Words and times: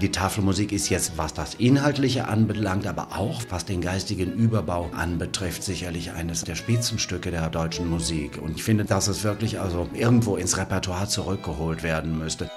Die 0.00 0.10
Tafelmusik 0.10 0.72
ist 0.72 0.88
jetzt, 0.88 1.18
was 1.18 1.34
das 1.34 1.56
Inhaltliche 1.56 2.26
anbelangt, 2.26 2.86
aber 2.86 3.08
auch 3.18 3.42
was 3.50 3.66
den 3.66 3.82
geistigen 3.82 4.32
Überbau 4.32 4.88
anbetrifft, 4.96 5.62
sicherlich 5.62 6.12
eines 6.12 6.42
der 6.42 6.54
Spitzenstücke 6.54 7.30
der 7.30 7.50
deutschen 7.50 7.90
Musik. 7.90 8.40
Und 8.40 8.56
ich 8.56 8.62
finde, 8.62 8.86
dass 8.86 9.08
es 9.08 9.24
wirklich 9.24 9.60
also 9.60 9.90
irgendwo 9.92 10.36
ins 10.36 10.56
Repertoire 10.56 11.06
zurückgeholt 11.06 11.82
werden 11.82 12.18
müsste. 12.18 12.50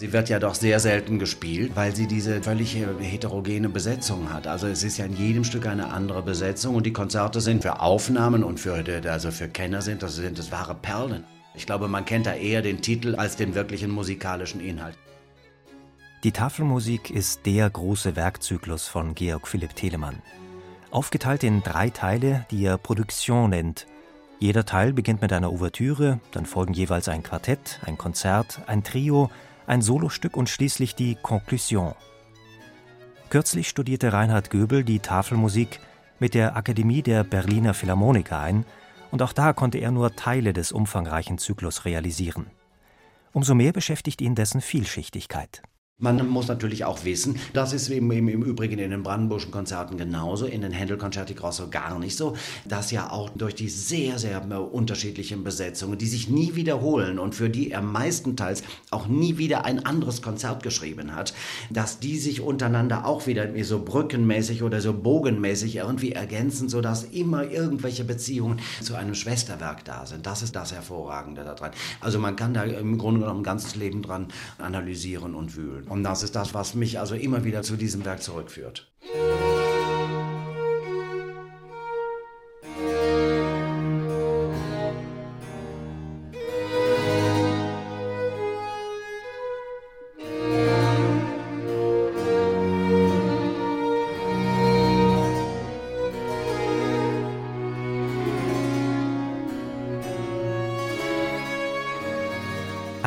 Sie 0.00 0.14
wird 0.14 0.30
ja 0.30 0.38
doch 0.38 0.54
sehr 0.54 0.80
selten 0.80 1.18
gespielt, 1.18 1.72
weil 1.74 1.94
sie 1.94 2.06
diese 2.06 2.42
völlig 2.42 2.74
heterogene 2.74 3.68
Besetzung 3.68 4.32
hat. 4.32 4.46
Also 4.46 4.66
es 4.66 4.82
ist 4.82 4.96
ja 4.96 5.04
in 5.04 5.14
jedem 5.14 5.44
Stück 5.44 5.66
eine 5.66 5.92
andere 5.92 6.22
Besetzung 6.22 6.74
und 6.74 6.86
die 6.86 6.92
Konzerte 6.94 7.42
sind 7.42 7.60
für 7.60 7.80
Aufnahmen 7.80 8.42
und 8.42 8.58
für, 8.58 8.82
also 9.04 9.30
für 9.30 9.48
Kenner 9.48 9.82
sind 9.82 10.02
das, 10.02 10.16
sind 10.16 10.38
das 10.38 10.50
wahre 10.50 10.74
Perlen. 10.74 11.24
Ich 11.54 11.66
glaube, 11.66 11.86
man 11.86 12.06
kennt 12.06 12.24
da 12.24 12.32
eher 12.32 12.62
den 12.62 12.80
Titel 12.80 13.14
als 13.14 13.36
den 13.36 13.54
wirklichen 13.54 13.90
musikalischen 13.90 14.62
Inhalt. 14.62 14.96
Die 16.24 16.32
Tafelmusik 16.32 17.10
ist 17.10 17.44
der 17.44 17.68
große 17.68 18.16
Werkzyklus 18.16 18.88
von 18.88 19.14
Georg 19.14 19.46
Philipp 19.46 19.76
Telemann. 19.76 20.22
Aufgeteilt 20.90 21.44
in 21.44 21.62
drei 21.62 21.90
Teile, 21.90 22.46
die 22.50 22.64
er 22.64 22.78
Produktion 22.78 23.50
nennt. 23.50 23.86
Jeder 24.38 24.64
Teil 24.64 24.94
beginnt 24.94 25.20
mit 25.20 25.34
einer 25.34 25.52
Ouvertüre, 25.52 26.20
dann 26.30 26.46
folgen 26.46 26.72
jeweils 26.72 27.06
ein 27.08 27.22
Quartett, 27.22 27.80
ein 27.84 27.98
Konzert, 27.98 28.62
ein 28.66 28.82
Trio, 28.82 29.28
ein 29.66 29.82
Solostück 29.82 30.36
und 30.36 30.48
schließlich 30.48 30.94
die 30.94 31.16
Conclusion. 31.16 31.94
Kürzlich 33.28 33.68
studierte 33.68 34.12
Reinhard 34.12 34.50
Göbel 34.50 34.82
die 34.84 34.98
Tafelmusik 34.98 35.80
mit 36.18 36.34
der 36.34 36.56
Akademie 36.56 37.02
der 37.02 37.24
Berliner 37.24 37.74
Philharmoniker 37.74 38.40
ein, 38.40 38.64
und 39.10 39.22
auch 39.22 39.32
da 39.32 39.52
konnte 39.52 39.78
er 39.78 39.90
nur 39.90 40.14
Teile 40.14 40.52
des 40.52 40.72
umfangreichen 40.72 41.38
Zyklus 41.38 41.84
realisieren. 41.84 42.46
Umso 43.32 43.54
mehr 43.54 43.72
beschäftigt 43.72 44.20
ihn 44.20 44.34
dessen 44.34 44.60
Vielschichtigkeit. 44.60 45.62
Man 46.00 46.26
muss 46.28 46.48
natürlich 46.48 46.86
auch 46.86 47.04
wissen, 47.04 47.38
das 47.52 47.74
ist 47.74 47.90
im, 47.90 48.10
im, 48.10 48.28
im 48.28 48.42
Übrigen 48.42 48.78
in 48.78 48.90
den 48.90 49.02
Brandenburgischen 49.02 49.50
Konzerten 49.50 49.98
genauso, 49.98 50.46
in 50.46 50.62
den 50.62 50.72
Händel-Concerti 50.72 51.34
Grosso 51.34 51.68
gar 51.68 51.98
nicht 51.98 52.16
so, 52.16 52.36
dass 52.66 52.90
ja 52.90 53.10
auch 53.10 53.28
durch 53.28 53.54
die 53.54 53.68
sehr, 53.68 54.18
sehr 54.18 54.40
unterschiedlichen 54.72 55.44
Besetzungen, 55.44 55.98
die 55.98 56.06
sich 56.06 56.30
nie 56.30 56.54
wiederholen 56.54 57.18
und 57.18 57.34
für 57.34 57.50
die 57.50 57.70
er 57.70 57.82
meistenteils 57.82 58.62
auch 58.90 59.08
nie 59.08 59.36
wieder 59.36 59.66
ein 59.66 59.84
anderes 59.84 60.22
Konzert 60.22 60.62
geschrieben 60.62 61.14
hat, 61.14 61.34
dass 61.68 62.00
die 62.00 62.18
sich 62.18 62.40
untereinander 62.40 63.04
auch 63.04 63.26
wieder 63.26 63.48
so 63.62 63.82
brückenmäßig 63.82 64.62
oder 64.62 64.80
so 64.80 64.94
bogenmäßig 64.94 65.76
irgendwie 65.76 66.12
ergänzen, 66.12 66.70
sodass 66.70 67.04
immer 67.04 67.44
irgendwelche 67.44 68.04
Beziehungen 68.04 68.60
zu 68.80 68.94
einem 68.94 69.14
Schwesterwerk 69.14 69.84
da 69.84 70.06
sind. 70.06 70.24
Das 70.24 70.40
ist 70.40 70.56
das 70.56 70.72
Hervorragende 70.72 71.44
daran. 71.44 71.72
Also 72.00 72.18
man 72.18 72.36
kann 72.36 72.54
da 72.54 72.62
im 72.62 72.96
Grunde 72.96 73.20
genommen 73.20 73.40
ein 73.40 73.44
ganzes 73.44 73.76
Leben 73.76 74.00
dran 74.00 74.28
analysieren 74.56 75.34
und 75.34 75.56
wühlen. 75.56 75.89
Und 75.90 76.04
das 76.04 76.22
ist 76.22 76.36
das, 76.36 76.54
was 76.54 76.74
mich 76.74 77.00
also 77.00 77.16
immer 77.16 77.42
wieder 77.42 77.62
zu 77.62 77.76
diesem 77.76 78.04
Werk 78.04 78.22
zurückführt. 78.22 78.92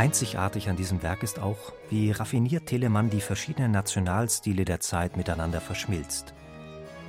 Einzigartig 0.03 0.67
an 0.67 0.75
diesem 0.75 1.01
Werk 1.01 1.23
ist 1.23 1.39
auch, 1.39 1.71
wie 1.89 2.11
raffiniert 2.11 2.65
Telemann 2.65 3.09
die 3.09 3.21
verschiedenen 3.21 3.71
Nationalstile 3.71 4.65
der 4.65 4.81
Zeit 4.81 5.15
miteinander 5.15 5.61
verschmilzt. 5.61 6.33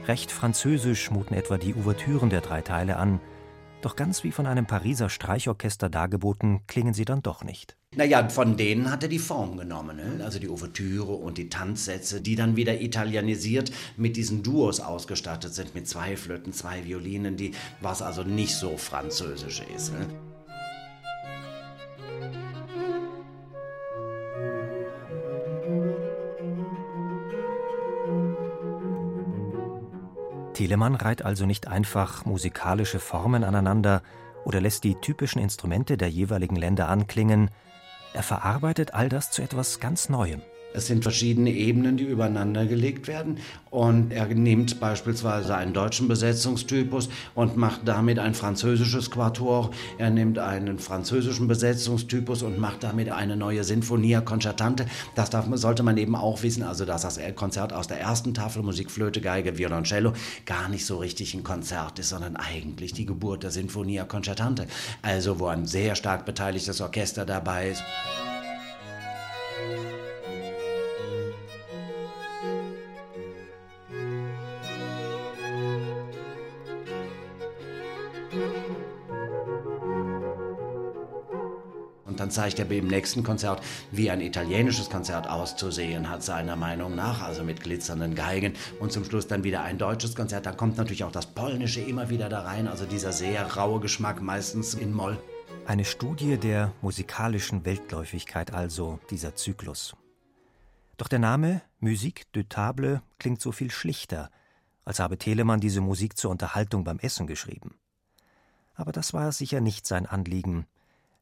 Recht 0.07 0.31
französisch 0.31 1.11
muten 1.11 1.35
etwa 1.35 1.59
die 1.59 1.75
Ouvertüren 1.75 2.31
der 2.31 2.41
drei 2.41 2.63
Teile 2.63 2.97
an, 2.97 3.19
doch 3.83 3.97
ganz 3.97 4.23
wie 4.23 4.31
von 4.31 4.47
einem 4.47 4.67
Pariser 4.67 5.09
Streichorchester 5.09 5.91
dargeboten, 5.91 6.61
klingen 6.69 6.95
sie 6.95 7.05
dann 7.05 7.21
doch 7.21 7.43
nicht. 7.43 7.77
Naja, 7.97 8.29
von 8.29 8.57
denen 8.57 8.89
hat 8.89 9.03
er 9.03 9.09
die 9.09 9.19
Form 9.19 9.57
genommen, 9.57 9.97
ne? 9.97 10.25
also 10.25 10.39
die 10.39 10.49
Ouvertüre 10.49 11.15
und 11.15 11.37
die 11.37 11.49
Tanzsätze, 11.49 12.21
die 12.21 12.37
dann 12.37 12.55
wieder 12.55 12.81
italienisiert 12.81 13.73
mit 13.97 14.17
diesen 14.17 14.45
Duos 14.45 14.79
ausgestattet 14.79 15.53
sind, 15.53 15.75
mit 15.75 15.89
zwei 15.89 16.17
Flöten, 16.17 16.53
zwei 16.53 16.85
Violinen, 16.85 17.37
die, 17.37 17.55
was 17.81 18.03
also 18.03 18.23
nicht 18.23 18.55
so 18.55 18.77
französisch 18.77 19.65
ist. 19.75 19.93
Ne? 19.93 20.07
Telemann 30.65 30.95
reiht 30.95 31.21
also 31.21 31.45
nicht 31.45 31.69
einfach 31.69 32.25
musikalische 32.25 32.99
Formen 32.99 33.45
aneinander 33.45 34.03
oder 34.47 34.63
lässt 34.63 34.85
die 34.85 34.95
typischen 34.95 35.39
Instrumente 35.43 35.99
der 35.99 36.09
jeweiligen 36.09 36.57
Länder 36.57 36.89
anklingen, 36.89 37.51
er 38.15 38.23
verarbeitet 38.23 38.95
all 38.95 39.11
das 39.11 39.31
zu 39.31 39.43
etwas 39.43 39.79
ganz 39.79 40.09
Neuem. 40.09 40.41
Es 40.75 40.89
sind 40.89 41.05
verschiedene 41.05 41.53
Ebenen, 41.53 41.97
die 41.97 42.05
übereinander 42.05 42.67
gelegt 42.67 43.07
werden. 43.07 43.39
Und 43.71 44.13
er 44.13 44.27
nimmt 44.27 44.81
beispielsweise 44.81 45.55
einen 45.55 45.73
deutschen 45.73 46.09
Besetzungstypus 46.09 47.09
und 47.37 47.57
macht 47.57 47.83
damit 47.85 48.19
ein 48.19 48.35
französisches 48.35 49.09
Quatuor. 49.09 49.71
Er 49.99 50.11
nimmt 50.11 50.37
einen 50.41 50.81
französischen 50.81 51.47
Besetzungstypus 51.47 52.43
und 52.43 52.59
macht 52.59 52.83
damit 52.83 53.09
eine 53.09 53.37
neue 53.37 53.63
Sinfonia 53.63 54.21
Concertante. 54.21 54.87
Das 55.15 55.31
darf, 55.31 55.47
sollte 55.53 55.85
man 55.85 55.97
eben 55.97 56.17
auch 56.17 56.43
wissen, 56.43 56.65
also 56.65 56.85
dass 56.85 57.03
das 57.03 57.21
Konzert 57.37 57.73
aus 57.73 57.87
der 57.87 58.01
ersten 58.01 58.35
Tafel 58.35 58.65
Musik, 58.65 58.91
Flöte, 58.91 59.21
Geige, 59.21 59.57
Violoncello 59.57 60.13
gar 60.45 60.69
nicht 60.69 60.87
so 60.87 60.97
richtig 60.99 61.35
ein 61.35 61.45
Konzert 61.45 62.01
ist, 62.01 62.09
sondern 62.09 62.35
eigentlich 62.35 62.93
die 62.93 63.07
Geburt 63.07 63.45
der 63.45 63.53
Sinfonia 63.53 64.05
Concertante. 64.05 64.67
Also 65.03 65.39
wo 65.39 65.47
ein 65.47 65.67
sehr 65.67 65.95
stark 65.95 66.27
beteiligtes 66.27 66.81
Orchester 66.81 67.25
dabei 67.25 67.71
ist. 67.71 67.85
Dann 82.25 82.31
zeigt 82.31 82.59
er 82.59 82.71
im 82.71 82.87
nächsten 82.87 83.23
Konzert, 83.23 83.63
wie 83.91 84.11
ein 84.11 84.23
italienisches 84.23 84.89
Konzert 84.89 85.29
auszusehen 85.29 86.09
hat, 86.09 86.23
seiner 86.23 86.57
Meinung 86.57 86.95
nach, 86.95 87.21
also 87.21 87.45
mit 87.45 87.61
glitzernden 87.61 88.15
Geigen. 88.15 88.55
Und 88.81 88.93
zum 88.93 89.05
Schluss 89.05 89.27
dann 89.27 89.45
wieder 89.45 89.63
ein 89.63 89.77
deutsches 89.77 90.17
Konzert. 90.17 90.47
Da 90.47 90.53
kommt 90.53 90.79
natürlich 90.79 91.05
auch 91.05 91.13
das 91.13 91.27
Polnische 91.27 91.83
immer 91.83 92.09
wieder 92.09 92.31
da 92.31 92.41
rein, 92.41 92.67
also 92.67 92.87
dieser 92.87 93.13
sehr 93.13 93.45
raue 93.57 93.79
Geschmack, 93.79 94.23
meistens 94.23 94.73
in 94.73 94.95
Moll. 94.95 95.23
Eine 95.67 95.85
Studie 95.85 96.39
der 96.39 96.73
musikalischen 96.81 97.67
Weltläufigkeit 97.67 98.55
also, 98.55 98.99
dieser 99.11 99.35
Zyklus. 99.35 99.95
Doch 100.97 101.09
der 101.09 101.19
Name 101.19 101.61
Musique 101.79 102.25
de 102.35 102.45
Table 102.45 103.03
klingt 103.19 103.43
so 103.43 103.53
viel 103.53 103.71
schlichter, 103.71 104.31
als 104.87 104.99
habe 104.99 105.19
Telemann 105.19 105.61
diese 105.61 105.83
Musik 105.83 106.17
zur 106.17 106.31
Unterhaltung 106.31 106.85
beim 106.85 106.99
Essen 107.01 107.27
geschrieben. 107.27 107.75
Aber 108.73 108.93
das 108.93 109.13
war 109.13 109.31
sicher 109.31 109.61
nicht 109.61 109.87
sein 109.87 110.07
Anliegen. 110.07 110.67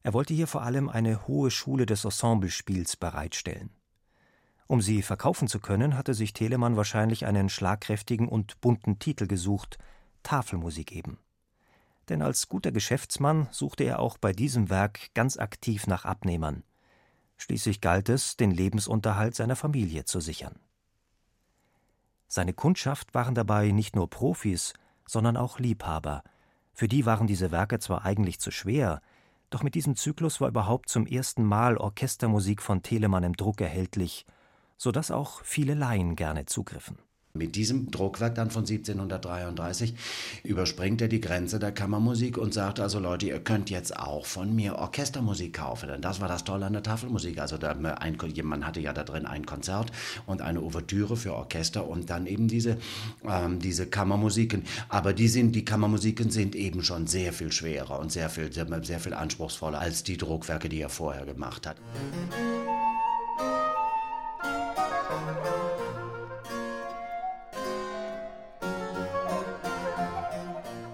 Er 0.03 0.13
wollte 0.13 0.33
hier 0.33 0.47
vor 0.47 0.63
allem 0.63 0.89
eine 0.89 1.27
hohe 1.27 1.49
Schule 1.49 1.85
des 1.85 2.03
Ensemblespiels 2.03 2.97
bereitstellen. 2.97 3.71
Um 4.67 4.81
sie 4.81 5.01
verkaufen 5.01 5.47
zu 5.47 5.59
können, 5.59 5.97
hatte 5.97 6.13
sich 6.13 6.33
Telemann 6.33 6.75
wahrscheinlich 6.75 7.25
einen 7.25 7.49
schlagkräftigen 7.49 8.27
und 8.27 8.59
bunten 8.59 8.99
Titel 8.99 9.27
gesucht, 9.27 9.77
Tafelmusik 10.21 10.91
eben. 10.91 11.19
Denn 12.09 12.21
als 12.21 12.49
guter 12.49 12.71
Geschäftsmann 12.71 13.47
suchte 13.51 13.85
er 13.85 13.99
auch 13.99 14.17
bei 14.17 14.33
diesem 14.33 14.69
Werk 14.69 15.13
ganz 15.13 15.37
aktiv 15.37 15.87
nach 15.87 16.03
Abnehmern. 16.03 16.63
Schließlich 17.37 17.79
galt 17.79 18.09
es, 18.09 18.35
den 18.35 18.51
Lebensunterhalt 18.51 19.35
seiner 19.35 19.55
Familie 19.55 20.05
zu 20.05 20.19
sichern. 20.19 20.59
Seine 22.27 22.53
Kundschaft 22.53 23.13
waren 23.13 23.35
dabei 23.35 23.71
nicht 23.71 23.95
nur 23.95 24.09
Profis, 24.09 24.73
sondern 25.05 25.37
auch 25.37 25.59
Liebhaber. 25.59 26.23
Für 26.73 26.87
die 26.87 27.05
waren 27.05 27.27
diese 27.27 27.51
Werke 27.51 27.79
zwar 27.79 28.03
eigentlich 28.05 28.39
zu 28.39 28.49
schwer, 28.51 29.01
doch 29.53 29.63
mit 29.63 29.75
diesem 29.75 29.95
Zyklus 29.95 30.41
war 30.41 30.49
überhaupt 30.49 30.89
zum 30.89 31.05
ersten 31.05 31.43
Mal 31.43 31.77
Orchestermusik 31.77 32.61
von 32.61 32.81
Telemann 32.81 33.23
im 33.23 33.35
Druck 33.35 33.61
erhältlich, 33.61 34.25
so 34.77 34.91
dass 34.91 35.11
auch 35.11 35.41
viele 35.43 35.73
Laien 35.73 36.15
gerne 36.15 36.45
zugriffen 36.45 36.97
Mit 37.35 37.55
diesem 37.55 37.89
Druckwerk 37.89 38.35
dann 38.35 38.51
von 38.51 38.61
1733 38.61 39.95
überspringt 40.43 41.01
er 41.01 41.07
die 41.07 41.19
Grenze 41.19 41.57
der 41.57 41.71
Kammermusik 41.71 42.37
und 42.37 42.53
sagt 42.53 42.79
also 42.79 42.99
Leute, 42.99 43.25
ihr 43.25 43.39
könnt 43.39 43.71
jetzt 43.71 43.97
auch 43.97 44.27
von 44.27 44.55
mir 44.55 44.75
Orchestermusik 44.75 45.53
kaufen, 45.53 45.89
denn 45.89 45.99
das 45.99 46.21
war 46.21 46.27
das 46.27 46.43
Tolle 46.43 46.67
an 46.67 46.73
der 46.73 46.83
Tafelmusik. 46.83 47.39
Also 47.39 47.57
da 47.57 47.71
ein, 47.71 48.17
man 48.43 48.67
hatte 48.67 48.81
ja 48.81 48.93
da 48.93 49.03
drin 49.03 49.25
ein 49.25 49.47
Konzert 49.47 49.91
und 50.27 50.43
eine 50.43 50.61
Ouvertüre 50.61 51.17
für 51.17 51.33
Orchester 51.33 51.87
und 51.87 52.11
dann 52.11 52.27
eben 52.27 52.47
diese, 52.47 52.77
ähm, 53.27 53.57
diese 53.57 53.87
Kammermusiken. 53.87 54.61
Aber 54.89 55.13
die 55.13 55.27
sind, 55.27 55.55
die 55.55 55.65
Kammermusiken 55.65 56.29
sind 56.29 56.55
eben 56.55 56.83
schon 56.83 57.07
sehr 57.07 57.33
viel 57.33 57.51
schwerer 57.51 57.97
und 57.99 58.11
sehr 58.11 58.29
viel, 58.29 58.53
sehr, 58.53 58.67
sehr 58.83 58.99
viel 58.99 59.15
anspruchsvoller 59.15 59.79
als 59.79 60.03
die 60.03 60.17
Druckwerke, 60.17 60.69
die 60.69 60.81
er 60.81 60.89
vorher 60.89 61.25
gemacht 61.25 61.65
hat. 61.65 61.77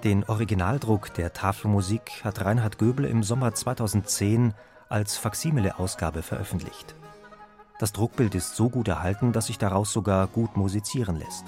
Den 0.09 0.23
Originaldruck 0.23 1.13
der 1.13 1.33
Tafelmusik 1.33 2.23
hat 2.23 2.43
Reinhard 2.43 2.79
Göbel 2.79 3.05
im 3.05 3.21
Sommer 3.21 3.53
2010 3.53 4.55
als 4.89 5.17
Faksimile-Ausgabe 5.17 6.23
veröffentlicht. 6.23 6.95
Das 7.77 7.93
Druckbild 7.93 8.33
ist 8.33 8.55
so 8.55 8.71
gut 8.71 8.87
erhalten, 8.87 9.33
dass 9.33 9.45
sich 9.45 9.59
daraus 9.59 9.93
sogar 9.93 10.25
gut 10.25 10.57
musizieren 10.57 11.15
lässt. 11.15 11.43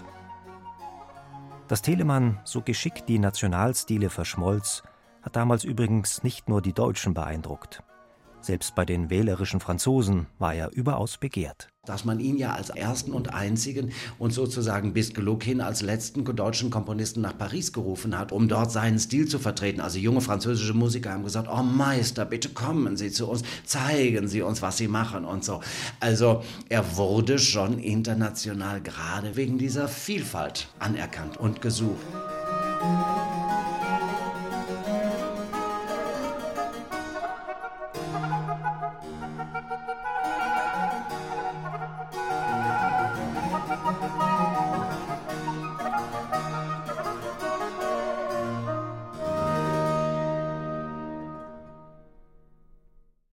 Dass 1.70 1.82
Telemann 1.82 2.40
so 2.44 2.62
geschickt 2.62 3.10
die 3.10 3.18
Nationalstile 3.18 4.12
verschmolz, 4.12 4.84
hat 5.24 5.36
damals 5.36 5.64
übrigens 5.64 6.22
nicht 6.22 6.48
nur 6.48 6.62
die 6.62 6.74
Deutschen 6.74 7.16
beeindruckt. 7.16 7.82
Selbst 8.42 8.74
bei 8.74 8.86
den 8.86 9.12
wählerischen 9.12 9.60
Franzosen 9.60 10.26
war 10.40 10.56
er 10.56 10.72
überaus 10.74 11.18
begehrt. 11.18 11.68
Dass 11.86 12.06
man 12.06 12.20
ihn 12.20 12.38
ja 12.38 12.54
als 12.54 12.70
ersten 12.70 13.12
und 13.12 13.34
einzigen 13.34 13.92
und 14.20 14.32
sozusagen 14.34 14.94
bis 14.94 15.14
Gluck 15.14 15.44
hin 15.44 15.62
als 15.62 15.82
letzten 15.82 16.24
deutschen 16.24 16.70
Komponisten 16.70 17.22
nach 17.22 17.38
Paris 17.38 17.72
gerufen 17.72 18.18
hat, 18.18 18.32
um 18.32 18.48
dort 18.48 18.72
seinen 18.72 19.00
Stil 19.00 19.28
zu 19.28 19.40
vertreten. 19.40 19.80
Also 19.80 20.00
junge 20.00 20.22
französische 20.22 20.74
Musiker 20.74 21.12
haben 21.12 21.24
gesagt, 21.24 21.48
oh 21.52 21.64
Meister, 21.64 22.26
bitte 22.26 22.50
kommen 22.50 22.98
Sie 22.98 23.12
zu 23.12 23.28
uns, 23.28 23.44
zeigen 23.64 24.28
Sie 24.28 24.42
uns, 24.42 24.62
was 24.62 24.78
Sie 24.78 24.88
machen 24.88 25.26
und 25.26 25.44
so. 25.44 25.62
Also 26.00 26.44
er 26.70 26.98
wurde 26.98 27.40
schon 27.40 27.80
international 27.80 28.82
gerade 28.82 29.36
wegen 29.36 29.58
dieser 29.58 29.88
Vielfalt 29.88 30.68
anerkannt 30.80 31.38
und 31.38 31.62
gesucht. 31.62 32.06
Musik 32.82 33.21